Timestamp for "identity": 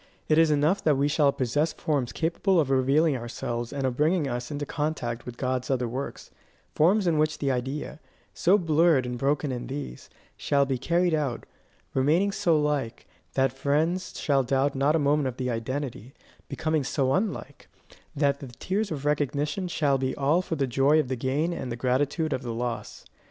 15.51-16.15